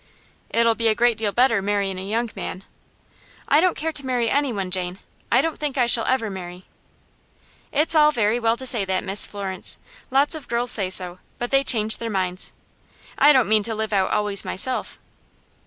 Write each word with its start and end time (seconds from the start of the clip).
"It'll 0.49 0.73
be 0.73 0.87
a 0.87 0.95
great 0.95 1.15
deal 1.15 1.31
better 1.31 1.61
marryin' 1.61 1.99
a 1.99 2.03
young 2.03 2.31
man." 2.35 2.63
"I 3.47 3.61
don't 3.61 3.77
care 3.77 3.91
to 3.91 4.03
marry 4.03 4.31
any 4.31 4.51
one, 4.51 4.71
Jane. 4.71 4.97
I 5.31 5.41
don't 5.41 5.59
think 5.59 5.77
I 5.77 5.85
shall 5.85 6.05
ever 6.07 6.27
marry." 6.31 6.65
"It's 7.71 7.93
all 7.93 8.11
very 8.11 8.39
well 8.39 8.57
to 8.57 8.65
say 8.65 8.83
that, 8.83 9.03
Miss 9.03 9.27
Florence. 9.27 9.77
Lots 10.09 10.33
of 10.33 10.47
girls 10.47 10.71
say 10.71 10.89
so, 10.89 11.19
but 11.37 11.51
they 11.51 11.63
change 11.63 11.97
their 11.97 12.09
minds. 12.09 12.51
I 13.19 13.31
don't 13.31 13.47
mean 13.47 13.61
to 13.61 13.75
live 13.75 13.93
out 13.93 14.09
always 14.09 14.43
myself." 14.43 14.97